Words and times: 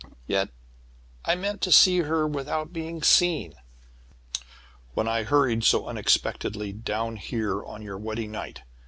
"Yet 0.25 0.49
I 1.25 1.33
had 1.33 1.41
meant 1.41 1.61
to 1.61 1.71
see 1.71 1.99
her 1.99 2.25
without 2.27 2.73
being 2.73 3.03
seen, 3.03 3.53
when 4.95 5.07
I 5.07 5.21
hurried 5.21 5.63
so 5.63 5.85
unexpectedly 5.87 6.73
down 6.73 7.17
here 7.17 7.63
on 7.63 7.83
your 7.83 7.99
wedding 7.99 8.31
night. 8.31 8.63